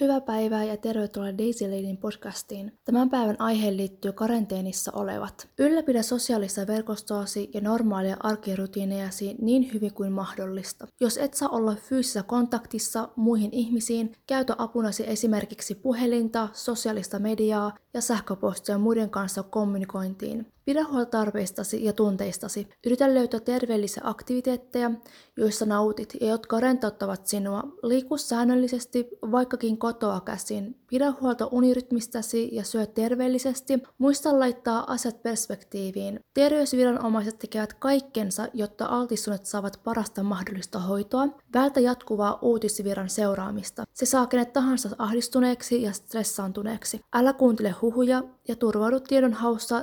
Hyvää 0.00 0.20
päivää 0.20 0.64
ja 0.64 0.76
tervetuloa 0.76 1.38
Daisy 1.38 1.64
Ladyn 1.64 1.96
podcastiin. 1.96 2.72
Tämän 2.84 3.10
päivän 3.10 3.40
aiheen 3.40 3.76
liittyy 3.76 4.12
karanteenissa 4.12 4.92
olevat. 4.94 5.48
Ylläpidä 5.58 6.02
sosiaalista 6.02 6.66
verkostoasi 6.66 7.50
ja 7.54 7.60
normaalia 7.60 8.16
arkirutiinejasi 8.20 9.36
niin 9.40 9.72
hyvin 9.74 9.94
kuin 9.94 10.12
mahdollista. 10.12 10.86
Jos 11.00 11.18
et 11.18 11.34
saa 11.34 11.48
olla 11.48 11.74
fyysisessä 11.74 12.22
kontaktissa 12.22 13.08
muihin 13.16 13.50
ihmisiin, 13.52 14.12
käytä 14.26 14.54
apunasi 14.58 15.04
esimerkiksi 15.06 15.74
puhelinta, 15.74 16.48
sosiaalista 16.52 17.18
mediaa 17.18 17.74
ja 17.94 18.00
sähköpostia 18.00 18.78
muiden 18.78 19.10
kanssa 19.10 19.42
kommunikointiin. 19.42 20.46
Pidä 20.64 20.84
huolta 20.84 21.10
tarpeistasi 21.10 21.84
ja 21.84 21.92
tunteistasi. 21.92 22.68
Yritä 22.86 23.14
löytää 23.14 23.40
terveellisiä 23.40 24.02
aktiviteetteja, 24.06 24.90
joista 25.36 25.66
nautit 25.66 26.16
ja 26.20 26.28
jotka 26.28 26.60
rentouttavat 26.60 27.26
sinua. 27.26 27.62
Liiku 27.82 28.16
säännöllisesti, 28.16 29.08
vaikkakin 29.30 29.78
kotoa 29.78 30.20
käsin. 30.20 30.76
Pidä 30.86 31.12
huolta 31.20 31.48
unirytmistäsi 31.52 32.48
ja 32.52 32.64
syö 32.64 32.86
terveellisesti. 32.86 33.78
Muista 33.98 34.38
laittaa 34.38 34.92
asiat 34.92 35.22
perspektiiviin. 35.22 36.20
Terveysviranomaiset 36.34 37.38
tekevät 37.38 37.74
kaikkensa, 37.74 38.48
jotta 38.54 38.86
altistuneet 38.86 39.46
saavat 39.46 39.80
parasta 39.84 40.22
mahdollista 40.22 40.78
hoitoa. 40.78 41.28
Vältä 41.54 41.80
jatkuvaa 41.80 42.38
uutisviran 42.42 43.08
seuraamista. 43.08 43.84
Se 43.94 44.06
saa 44.06 44.26
kenet 44.26 44.52
tahansa 44.52 44.88
ahdistuneeksi 44.98 45.82
ja 45.82 45.92
stressaantuneeksi. 45.92 47.00
Älä 47.14 47.32
kuuntele 47.32 47.70
huhuja 47.70 48.22
ja 48.48 48.56
turvaudu 48.56 49.00
tiedon 49.00 49.32
haussa 49.32 49.82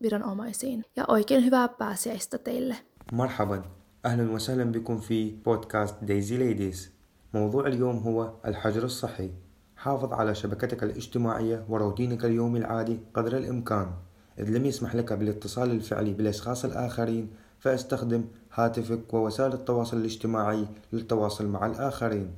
terveysviranomaisiin. 0.00 0.84
Ja 0.96 1.04
oikein 1.08 1.44
hyvää 1.44 1.68
pääsiäistä 1.68 2.38
teille. 2.38 2.76
مرحبا 3.12 3.62
أهلا 4.04 4.30
وسهلا 4.32 4.72
بكم 4.72 4.98
في 5.00 5.34
بودكاست 5.44 5.94
دايزي 6.02 6.36
ليديز 6.36 6.90
موضوع 7.34 7.66
اليوم 7.66 7.96
هو 7.98 8.32
الحجر 8.46 8.84
الصحي 8.84 9.30
حافظ 9.76 10.12
على 10.12 10.34
شبكتك 10.34 10.82
الاجتماعية 10.82 11.64
وروتينك 11.68 12.24
اليومي 12.24 12.58
العادي 12.58 12.98
قدر 13.14 13.36
الإمكان 13.36 13.90
إذ 14.38 14.50
لم 14.50 14.66
يسمح 14.66 14.94
لك 14.94 15.12
بالاتصال 15.12 15.70
الفعلي 15.70 16.12
بالأشخاص 16.12 16.64
الآخرين 16.64 17.30
فاستخدم 17.58 18.24
هاتفك 18.54 19.14
ووسائل 19.14 19.52
التواصل 19.52 19.96
الاجتماعي 19.96 20.66
للتواصل 20.92 21.46
مع 21.46 21.66
الآخرين 21.66 22.30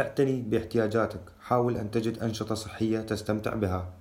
اعتني 0.00 0.42
باحتياجاتك 0.42 1.20
حاول 1.40 1.76
أن 1.76 1.90
تجد 1.90 2.18
أنشطة 2.18 2.54
صحية 2.54 3.00
تستمتع 3.00 3.54
بها 3.54 3.92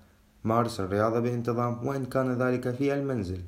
مارس 0.44 0.80
الرياضة 0.80 1.20
بانتظام 1.20 1.88
وإن 1.88 2.06
كان 2.06 2.34
ذلك 2.42 2.76
في 2.76 2.94
المنزل. 2.94 3.42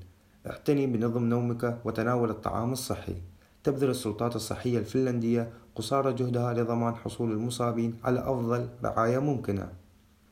اعتني 0.47 0.87
بنظم 0.87 1.23
نومك 1.23 1.77
وتناول 1.85 2.29
الطعام 2.29 2.73
الصحي. 2.73 3.15
تبذل 3.63 3.89
السلطات 3.89 4.35
الصحية 4.35 4.77
الفنلندية 4.79 5.49
قصارى 5.75 6.13
جهدها 6.13 6.53
لضمان 6.53 6.95
حصول 6.95 7.31
المصابين 7.31 7.99
على 8.03 8.19
أفضل 8.19 8.69
رعاية 8.83 9.19
ممكنة. 9.19 9.69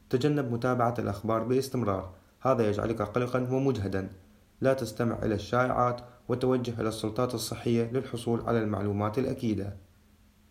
تجنب 0.09 0.51
متابعة 0.51 0.95
الأخبار 0.99 1.43
باستمرار. 1.43 2.13
هذا 2.41 2.69
يجعلك 2.69 3.01
قلقا 3.01 3.39
ومجهدا. 3.51 4.09
لا 4.61 4.73
تستمع 4.73 5.17
إلى 5.23 5.35
الشائعات 5.35 6.01
وتوجه 6.27 6.81
إلى 6.81 6.87
السلطات 6.89 7.33
الصحية 7.33 7.91
للحصول 7.91 8.41
على 8.41 8.59
المعلومات 8.59 9.19
الأكيدة. 9.19 9.77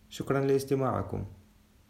شكرا 0.09 0.39
لاستماعكم. 0.39 1.25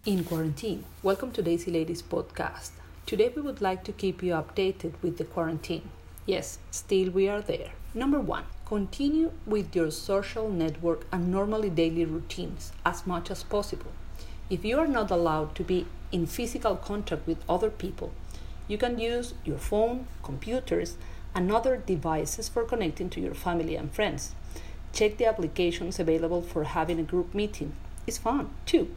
In 0.07 0.23
quarantine. 0.23 0.83
Welcome 1.03 1.31
to 1.31 1.41
Daisy 1.41 1.71
Ladies 1.71 2.01
podcast. 2.01 2.82
Today 3.05 3.29
we 3.35 3.41
would 3.41 3.59
like 3.59 3.83
to 3.83 3.91
keep 3.91 4.23
you 4.23 4.33
updated 4.33 4.93
with 5.01 5.17
the 5.17 5.25
quarantine. 5.25 5.89
Yes, 6.25 6.59
still 6.71 7.11
we 7.11 7.27
are 7.27 7.41
there. 7.41 7.71
Number 7.93 8.19
one, 8.19 8.45
continue 8.65 9.33
with 9.45 9.75
your 9.75 9.91
social 9.91 10.49
network 10.49 11.05
and 11.11 11.29
normally 11.29 11.69
daily 11.69 12.05
routines 12.05 12.71
as 12.85 13.05
much 13.05 13.29
as 13.29 13.43
possible. 13.43 13.91
If 14.49 14.63
you 14.63 14.79
are 14.79 14.87
not 14.87 15.11
allowed 15.11 15.53
to 15.55 15.63
be 15.65 15.85
in 16.13 16.27
physical 16.27 16.77
contact 16.77 17.27
with 17.27 17.43
other 17.49 17.69
people, 17.69 18.13
you 18.69 18.77
can 18.77 18.97
use 18.97 19.33
your 19.43 19.57
phone, 19.57 20.07
computers, 20.23 20.95
and 21.35 21.51
other 21.51 21.75
devices 21.75 22.47
for 22.47 22.63
connecting 22.63 23.09
to 23.09 23.19
your 23.19 23.33
family 23.33 23.75
and 23.75 23.91
friends. 23.91 24.33
Check 24.93 25.17
the 25.17 25.25
applications 25.25 25.99
available 25.99 26.41
for 26.41 26.63
having 26.63 26.99
a 27.01 27.03
group 27.03 27.33
meeting. 27.33 27.73
It's 28.07 28.17
fun. 28.17 28.51
Two, 28.65 28.91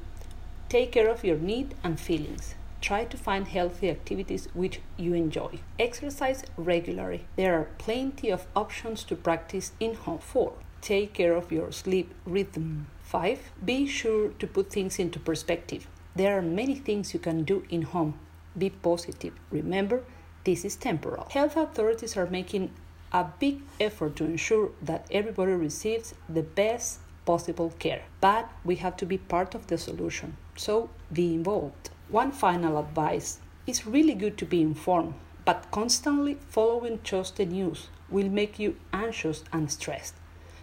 take 0.68 0.92
care 0.92 1.08
of 1.08 1.24
your 1.24 1.38
need 1.38 1.74
and 1.82 1.98
feelings. 1.98 2.54
Try 2.80 3.04
to 3.04 3.16
find 3.16 3.48
healthy 3.48 3.90
activities 3.90 4.48
which 4.54 4.80
you 4.96 5.14
enjoy. 5.14 5.60
Exercise 5.78 6.44
regularly. 6.56 7.24
There 7.36 7.54
are 7.58 7.68
plenty 7.78 8.30
of 8.30 8.46
options 8.54 9.04
to 9.04 9.16
practice 9.16 9.72
in 9.80 9.94
home. 9.94 10.18
4. 10.18 10.52
Take 10.80 11.14
care 11.14 11.34
of 11.34 11.50
your 11.50 11.72
sleep 11.72 12.14
rhythm. 12.24 12.86
5. 13.02 13.38
Be 13.64 13.86
sure 13.86 14.28
to 14.38 14.46
put 14.46 14.70
things 14.70 14.98
into 14.98 15.18
perspective. 15.18 15.86
There 16.14 16.38
are 16.38 16.42
many 16.42 16.74
things 16.74 17.12
you 17.12 17.20
can 17.20 17.44
do 17.44 17.64
in 17.70 17.82
home. 17.82 18.18
Be 18.56 18.70
positive. 18.70 19.34
Remember, 19.50 20.04
this 20.44 20.64
is 20.64 20.76
temporal. 20.76 21.28
Health 21.30 21.56
authorities 21.56 22.16
are 22.16 22.26
making 22.26 22.70
a 23.12 23.24
big 23.38 23.60
effort 23.80 24.16
to 24.16 24.24
ensure 24.24 24.70
that 24.82 25.06
everybody 25.10 25.52
receives 25.52 26.14
the 26.28 26.42
best 26.42 27.00
possible 27.24 27.72
care. 27.78 28.04
But 28.20 28.50
we 28.64 28.76
have 28.76 28.96
to 28.98 29.06
be 29.06 29.18
part 29.18 29.54
of 29.54 29.66
the 29.66 29.78
solution. 29.78 30.36
So 30.56 30.90
be 31.12 31.34
involved. 31.34 31.90
One 32.08 32.30
final 32.30 32.78
advice 32.78 33.40
it's 33.66 33.84
really 33.84 34.14
good 34.14 34.38
to 34.38 34.46
be 34.46 34.62
informed, 34.62 35.14
but 35.44 35.66
constantly 35.72 36.38
following 36.48 37.00
just 37.02 37.34
the 37.34 37.44
news 37.44 37.88
will 38.08 38.28
make 38.28 38.60
you 38.60 38.76
anxious 38.92 39.42
and 39.52 39.68
stressed. 39.68 40.14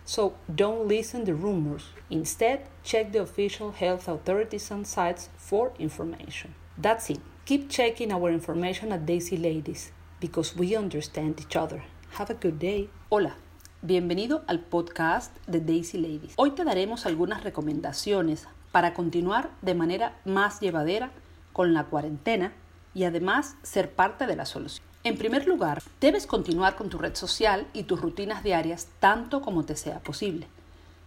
So 0.05 0.35
don't 0.47 0.87
listen 0.87 1.25
to 1.25 1.35
rumors. 1.35 1.89
Instead, 2.09 2.61
check 2.81 3.11
the 3.11 3.21
official 3.21 3.73
health 3.73 4.07
authorities 4.07 4.71
and 4.71 4.87
sites 4.87 5.27
for 5.35 5.73
information. 5.79 6.55
That's 6.77 7.09
it. 7.09 7.19
Keep 7.43 7.69
checking 7.69 8.13
our 8.13 8.31
information 8.31 8.93
at 8.93 9.05
Daisy 9.05 9.35
Ladies 9.35 9.91
because 10.21 10.55
we 10.55 10.77
understand 10.77 11.41
each 11.41 11.57
other. 11.57 11.83
Have 12.11 12.29
a 12.29 12.35
good 12.35 12.57
day. 12.57 12.89
Hola. 13.09 13.35
Bienvenido 13.81 14.43
al 14.47 14.61
podcast 14.61 15.35
de 15.45 15.59
Daisy 15.59 15.97
Ladies. 15.97 16.35
Hoy 16.37 16.51
te 16.51 16.63
daremos 16.63 17.05
algunas 17.05 17.43
recomendaciones 17.43 18.47
para 18.71 18.93
continuar 18.93 19.51
de 19.61 19.75
manera 19.75 20.15
más 20.23 20.61
llevadera 20.61 21.11
con 21.53 21.73
la 21.73 21.85
cuarentena 21.85 22.51
y 22.93 23.05
además 23.05 23.55
ser 23.63 23.91
parte 23.91 24.27
de 24.27 24.35
la 24.35 24.45
solución. 24.45 24.85
En 25.03 25.17
primer 25.17 25.47
lugar, 25.47 25.81
debes 25.99 26.27
continuar 26.27 26.75
con 26.75 26.89
tu 26.89 26.97
red 26.97 27.15
social 27.15 27.67
y 27.73 27.83
tus 27.83 28.01
rutinas 28.01 28.43
diarias 28.43 28.87
tanto 28.99 29.41
como 29.41 29.63
te 29.63 29.75
sea 29.75 29.99
posible. 29.99 30.47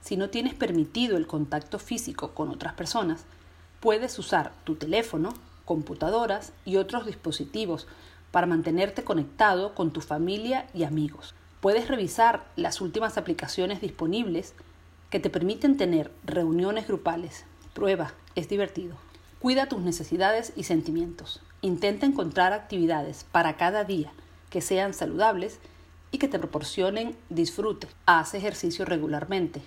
Si 0.03 0.17
no 0.17 0.31
tienes 0.31 0.55
permitido 0.55 1.17
el 1.17 1.27
contacto 1.27 1.79
físico 1.79 2.33
con 2.33 2.51
otras 2.51 2.75
personas, 2.75 3.25
puedes 3.81 4.19
usar 4.19 4.53
tu 4.65 4.77
teléfono, 4.77 5.35
computadoras 5.65 6.53
y 6.65 6.77
otros 6.77 7.07
dispositivos 7.07 7.87
para 8.31 8.47
mantenerte 8.47 9.03
conectado 9.03 9.75
con 9.75 9.93
tu 9.93 10.01
familia 10.01 10.67
y 10.75 10.85
amigos. 10.85 11.35
Puedes 11.61 11.89
revisar 11.89 12.45
las 12.55 12.81
últimas 12.81 13.17
aplicaciones 13.17 13.81
disponibles 13.81 14.55
que 15.11 15.21
te 15.21 15.31
permiten 15.31 15.77
tener 15.77 16.13
reuniones 16.25 16.87
grupales. 16.87 17.45
Prueba, 17.73 18.13
es 18.35 18.49
divertido. 18.49 18.97
Cuida 19.47 19.69
tus 19.69 19.79
necesidades 19.81 20.53
y 20.57 20.65
sentimientos. 20.65 21.41
Intenta 21.63 22.05
encontrar 22.05 22.53
actividades 22.53 23.25
para 23.31 23.57
cada 23.57 23.85
día 23.85 24.13
que 24.51 24.61
sean 24.61 24.93
saludables 24.93 25.61
y 26.11 26.19
que 26.19 26.27
te 26.27 26.41
proporcionen 26.41 27.17
disfrute. 27.29 27.87
Haz 28.07 28.35
ejercicio 28.35 28.85
regularmente. 28.85 29.63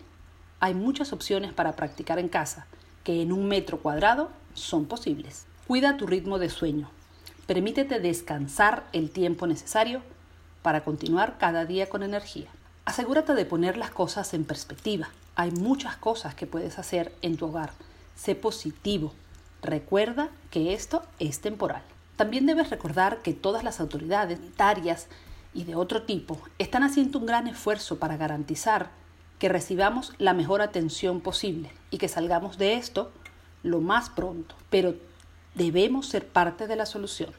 Hay 0.59 0.73
muchas 0.73 1.13
opciones 1.13 1.53
para 1.53 1.77
practicar 1.77 2.19
en 2.19 2.27
casa 2.27 2.67
que 3.05 3.21
en 3.21 3.31
un 3.31 3.47
metro 3.47 3.79
cuadrado 3.79 4.31
son 4.53 4.83
posibles. 4.83 5.45
Cuida 5.65 5.95
tu 5.95 6.07
ritmo 6.07 6.39
de 6.39 6.49
sueño. 6.49 6.89
Permítete 7.47 8.01
descansar 8.01 8.83
el 8.91 9.11
tiempo 9.11 9.47
necesario 9.47 10.01
para 10.61 10.83
continuar 10.83 11.37
cada 11.37 11.63
día 11.63 11.87
con 11.87 12.03
energía. 12.03 12.49
Asegúrate 12.83 13.33
de 13.33 13.45
poner 13.45 13.77
las 13.77 13.91
cosas 13.91 14.33
en 14.33 14.43
perspectiva. 14.43 15.07
Hay 15.35 15.51
muchas 15.51 15.95
cosas 15.95 16.35
que 16.35 16.47
puedes 16.47 16.79
hacer 16.79 17.15
en 17.21 17.37
tu 17.37 17.45
hogar. 17.45 17.71
Sé 18.17 18.35
positivo. 18.35 19.13
Recuerda 19.61 20.29
que 20.51 20.73
esto 20.73 21.03
es 21.19 21.41
temporal. 21.41 21.83
También 22.15 22.45
debes 22.45 22.69
recordar 22.69 23.21
que 23.21 23.33
todas 23.33 23.63
las 23.63 23.79
autoridades 23.79 24.39
sanitarias 24.39 25.07
y 25.53 25.63
de 25.63 25.75
otro 25.75 26.03
tipo 26.03 26.39
están 26.57 26.83
haciendo 26.83 27.19
un 27.19 27.25
gran 27.25 27.47
esfuerzo 27.47 27.97
para 27.97 28.17
garantizar 28.17 28.91
que 29.37 29.49
recibamos 29.49 30.13
la 30.17 30.33
mejor 30.33 30.61
atención 30.61 31.21
posible 31.21 31.71
y 31.91 31.97
que 31.97 32.07
salgamos 32.07 32.57
de 32.57 32.75
esto 32.75 33.11
lo 33.63 33.81
más 33.81 34.09
pronto. 34.09 34.55
Pero 34.69 34.95
debemos 35.55 36.07
ser 36.07 36.27
parte 36.27 36.67
de 36.67 36.75
la 36.75 36.85
solución. 36.85 37.31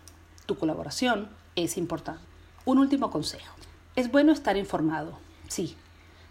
Tu 0.47 0.57
colaboración 0.57 1.29
es 1.57 1.77
importante. 1.77 2.23
Un 2.65 2.79
último 2.79 3.11
consejo. 3.11 3.55
Es 3.97 4.11
bueno 4.11 4.33
estar 4.33 4.57
informado, 4.57 5.19
sí, 5.49 5.77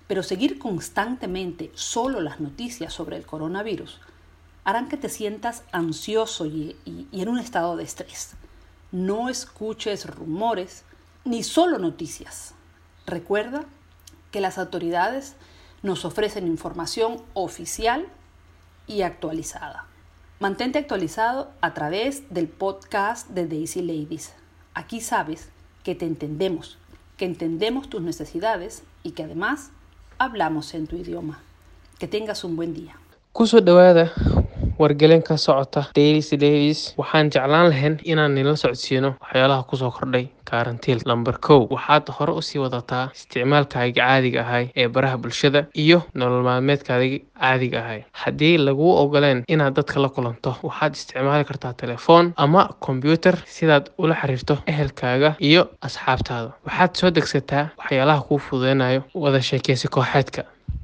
pero 0.08 0.24
seguir 0.24 0.60
constantemente 0.60 1.72
solo 1.76 2.20
las 2.20 2.40
noticias 2.40 2.94
sobre 2.94 3.18
el 3.18 3.26
coronavirus 3.26 4.00
harán 4.70 4.88
que 4.88 4.98
te 4.98 5.10
sientas 5.10 5.64
ansioso 5.72 6.46
y, 6.46 6.78
en 7.12 7.28
un 7.28 7.40
estado 7.40 7.76
de 7.76 7.84
estrés. 7.84 8.36
No 8.92 9.28
escuches 9.28 10.06
rumores 10.06 10.84
ni 11.26 11.42
solo 11.42 11.80
noticias. 11.80 12.54
Recuerda 13.08 13.64
que 14.30 14.42
las 14.42 14.60
autoridades 14.60 15.36
nos 15.82 16.06
ofrecen 16.06 16.46
información 16.46 17.20
oficial 17.34 18.06
y 18.86 19.02
actualizada. 19.02 19.88
Mantente 20.40 20.78
actualizado 20.78 21.50
a 21.62 21.74
través 21.74 22.32
del 22.32 22.48
podcast 22.48 23.28
de 23.30 23.48
Daisy 23.48 23.82
Ladies. 23.82 24.34
Aquí 24.76 25.02
sabes 25.02 25.50
que 25.84 25.96
te 25.96 26.06
entendemos, 26.06 26.78
que 27.18 27.26
entendemos 27.26 27.90
tus 27.90 28.04
necesidades 28.04 28.84
y 29.02 29.12
que 29.12 29.24
además 29.24 29.72
hablamos 30.20 30.76
en 30.76 30.86
tu 30.86 30.96
idioma. 30.96 31.40
Que 31.98 32.08
tengas 32.08 32.44
un 32.44 32.56
buen 32.56 32.76
día. 32.76 32.98
Wargelin 34.80 35.22
ka 35.28 35.36
socota 35.38 35.84
dailys 35.96 36.30
dailys 36.44 36.82
waxaan 36.98 37.30
jeclaan 37.34 37.70
lahayn 37.70 37.96
inaan 38.12 38.36
nila 38.36 38.56
socodsiino 38.56 39.10
waxyaalaha 39.22 39.64
ku 39.70 39.76
soo 39.78 39.92
kordhay 39.92 40.26
karantiil 40.50 41.00
lamber 41.06 41.38
kow. 41.40 41.68
Waxaad 41.76 42.10
hore 42.18 42.34
u 42.34 42.42
sii 42.42 42.60
wadataa 42.64 43.10
isticmaalkaaga 43.16 43.94
caadiga 44.02 44.42
ahay 44.42 44.66
ee 44.76 44.88
baraha 44.88 45.18
bulshada 45.18 45.66
iyo 45.84 46.00
nolol 46.16 46.44
maalmeedkaaga 46.44 47.20
caadiga 47.40 47.80
ahay. 47.84 48.02
Haddii 48.22 48.58
laguu 48.58 48.92
ogoleen 49.04 49.44
inaad 49.48 49.74
dadka 49.80 50.00
la 50.02 50.10
kulanto 50.10 50.56
waxaad 50.64 50.94
isticmaali 50.96 51.46
kartaa 51.50 51.74
telefoon 51.74 52.34
ama 52.38 52.70
kombyuutar 52.80 53.36
sidaad 53.46 53.90
ula 53.98 54.16
xiriirto 54.22 54.58
ehelkaaga 54.72 55.36
iyo 55.40 55.64
asxaabtaada. 55.82 56.50
Waxaad 56.66 56.92
soo 57.00 57.10
degsataa 57.18 57.66
waxyaalaha 57.80 58.22
kuu 58.28 58.38
fududeynayo 58.46 59.02
wada 59.14 59.42
sheekeysi 59.42 59.88
kooxeedka 59.88 60.44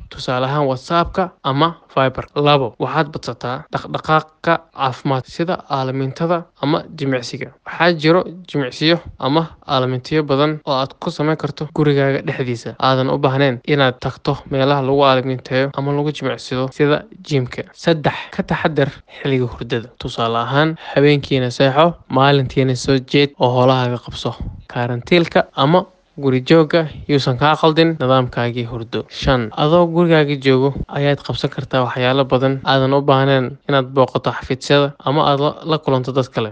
tusaale 0.10 0.46
ahaan 0.46 0.66
whatsappka 0.70 1.30
ama 1.44 1.76
viber. 1.96 2.26
Labo 2.36 2.76
waxaad 2.80 3.08
badsataa 3.14 3.58
dhaqdhaqaaqa 3.74 4.54
caafimaad 4.76 5.26
sida 5.36 5.56
aalamintada 5.70 6.44
ama 6.62 6.84
jimicsiga. 6.98 7.50
Waxaa 7.66 7.92
jiro 8.02 8.22
jimicsiyo 8.50 8.98
ama 9.20 9.42
aalamintiyo 9.68 10.24
badan 10.24 10.60
oo 10.66 10.74
aad 10.74 10.94
ku 11.00 11.12
samayn 11.12 11.38
karto 11.38 11.68
gurigaaga 11.76 12.22
dhexdiisa. 12.28 12.76
Aadan 12.80 13.10
u 13.10 13.18
baahnayn 13.18 13.60
inaad 13.68 14.00
tagto 14.00 14.38
meelaha 14.52 14.82
lagu 14.88 15.02
aalaminteeyo 15.06 15.70
ama 15.78 15.92
lagu 15.98 16.12
jimicsado 16.12 16.68
sida 16.78 17.04
jiimka 17.28 17.64
saddex 17.74 18.16
ka 18.36 18.44
taxadar 18.44 18.90
xilliga 19.22 19.48
hurdada. 19.54 19.88
Tusaale 20.00 20.38
ahaan 20.46 20.76
habeenkiina 20.94 21.50
seexo 21.52 21.94
maalintiina 22.10 22.76
soo 22.76 22.98
jeed 23.12 23.32
oo 23.40 23.50
howlahaaga 23.56 23.98
qabso. 24.06 24.36
Karantiilka 24.74 25.46
ama 25.56 25.86
guri 26.24 26.40
jooga 26.50 26.82
yuusan 27.10 27.38
kaa 27.38 27.56
qaldin 27.62 27.90
nidaamkaagii 28.00 28.64
hurdo. 28.72 29.06
Shan 29.22 29.50
adoo 29.64 29.86
gurigaaga 29.96 30.36
joogo 30.46 30.70
ayaad 30.88 31.20
qabsan 31.28 31.50
kartaa 31.56 31.84
waxyaalo 31.86 32.24
badan. 32.26 32.60
Aadan 32.64 32.94
u 32.98 33.02
baahnayn 33.02 33.58
inaad 33.70 33.88
booqato 33.96 34.32
xafiisyada 34.38 34.94
ama 35.06 35.22
aad 35.30 35.40
la 35.72 35.78
kulanto 35.78 36.12
dad 36.16 36.30
kale. 36.36 36.52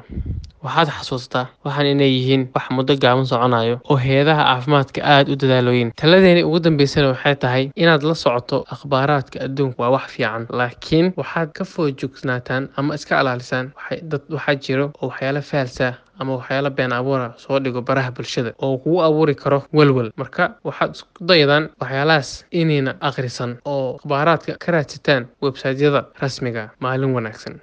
Waxaad 0.64 0.90
xasuustaa 0.98 1.46
waxaan 1.66 1.88
inay 1.94 2.12
yihiin 2.18 2.44
wax 2.56 2.66
muddo 2.76 2.96
gaaban 3.04 3.26
soconayo 3.32 3.80
oo 3.90 3.96
heedaha 4.08 4.44
caafimaadka 4.50 5.00
aada 5.14 5.32
u 5.32 5.36
dadaalooyin. 5.42 5.92
Taladeeni 6.02 6.44
ugu 6.44 6.60
dambeysana 6.60 7.08
waxay 7.14 7.36
tahay 7.36 7.66
inaad 7.76 8.04
la 8.10 8.16
socoto 8.16 8.64
akhbaaraadka 8.76 9.38
adduunka. 9.46 9.76
Waa 9.82 9.90
wax 9.96 10.06
fiican 10.16 10.48
laakiin 10.60 11.14
waxaad 11.20 11.50
ka 11.58 11.64
foojugnaataan 11.66 12.70
ama 12.78 12.96
iska 12.96 13.20
ilaalisaan. 13.22 13.72
Dad 14.12 14.22
waxaa 14.36 14.56
jiro 14.56 14.86
oo 15.02 15.08
waxyaalo 15.10 15.42
faalsa 15.42 15.94
ama 16.24 16.34
waxyaalo 16.40 16.70
been 16.78 16.94
abuura 17.00 17.28
soo 17.44 17.60
dhigo 17.60 17.82
baraha 17.90 18.12
bulshada 18.18 18.52
oo 18.64 18.78
kugu 18.78 19.00
abuuri 19.08 19.36
karo 19.36 19.60
welwel. 19.78 20.10
Marka 20.22 20.44
waxaad 20.68 20.92
isku 20.96 21.10
daydaan 21.30 21.70
waxyaalahaas 21.82 22.30
inayna 22.52 22.92
akhrisan 23.10 23.52
oo 23.66 23.96
akhbaaraadka 24.00 24.56
ka 24.64 24.72
raadsataan 24.72 25.24
websaytyada 25.46 26.02
rasmiga 26.22 26.64
maalin 26.80 27.14
wanaagsan 27.18 27.60